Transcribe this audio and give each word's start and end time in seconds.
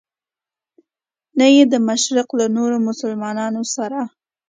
نه 1.37 1.47
یې 1.55 1.63
د 1.73 1.75
مشرق 1.87 2.29
له 2.39 2.45
نورو 2.57 2.77
مسلمانانو 2.87 3.61
سره. 3.75 3.99